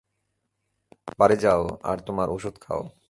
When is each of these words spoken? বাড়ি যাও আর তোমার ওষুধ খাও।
বাড়ি 1.19 1.37
যাও 1.43 1.63
আর 1.83 1.97
তোমার 2.07 2.27
ওষুধ 2.29 2.55
খাও। 2.61 2.81